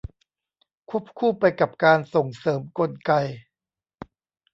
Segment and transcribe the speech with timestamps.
[0.89, 3.11] ควบคู่ไปกับการส่งเสริมกลไก